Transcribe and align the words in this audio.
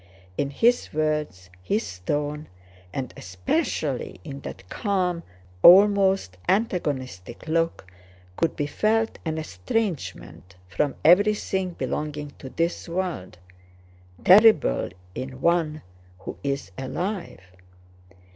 In 0.35 0.49
his 0.49 0.91
words, 0.93 1.51
his 1.61 1.99
tone, 1.99 2.47
and 2.91 3.13
especially 3.15 4.19
in 4.23 4.39
that 4.41 4.67
calm, 4.67 5.21
almost 5.61 6.37
antagonistic 6.49 7.47
look 7.47 7.85
could 8.35 8.55
be 8.55 8.65
felt 8.65 9.19
an 9.25 9.37
estrangement 9.37 10.55
from 10.67 10.95
everything 11.05 11.73
belonging 11.77 12.31
to 12.39 12.49
this 12.49 12.89
world, 12.89 13.37
terrible 14.25 14.89
in 15.13 15.39
one 15.39 15.83
who 16.17 16.35
is 16.43 16.71
alive. 16.79 17.41